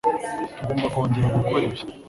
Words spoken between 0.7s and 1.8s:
kongera gukora ibi.